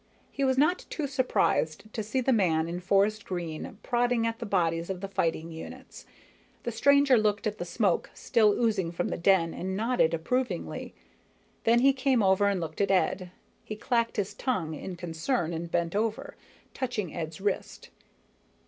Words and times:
He 0.31 0.43
was 0.43 0.57
not 0.57 0.87
too 0.89 1.05
surprised 1.05 1.93
to 1.93 2.01
see 2.01 2.21
the 2.21 2.33
man 2.33 2.67
in 2.67 2.79
forest 2.79 3.23
green 3.23 3.77
prodding 3.83 4.25
at 4.25 4.39
the 4.39 4.47
bodies 4.47 4.89
of 4.89 4.99
the 4.99 5.07
fighting 5.07 5.51
units. 5.51 6.07
The 6.63 6.71
stranger 6.71 7.17
looked 7.19 7.45
at 7.45 7.59
the 7.59 7.65
smoke 7.65 8.09
still 8.15 8.51
oozing 8.51 8.91
from 8.91 9.09
the 9.09 9.17
den 9.19 9.53
and 9.53 9.77
nodded 9.77 10.15
approvingly. 10.15 10.95
Then 11.65 11.81
he 11.81 11.93
came 11.93 12.23
over 12.23 12.47
and 12.47 12.59
looked 12.59 12.81
at 12.81 12.89
Ed. 12.89 13.29
He 13.63 13.75
clacked 13.75 14.17
his 14.17 14.33
tongue 14.33 14.73
in 14.73 14.95
concern 14.95 15.53
and 15.53 15.69
bent 15.69 15.95
over, 15.95 16.35
touching 16.73 17.13
Ed's 17.13 17.39
wrist. 17.39 17.89